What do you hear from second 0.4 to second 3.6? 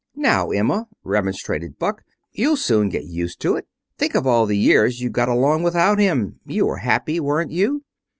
Emma," remonstrated Buck, "you'll soon get used to